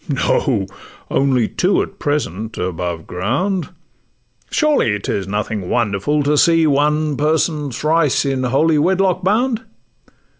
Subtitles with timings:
[0.09, 3.69] 'No—only two at present above ground:
[4.49, 9.61] Surely 'tis nothing wonderful to see One person thrice in holy wedlock bound!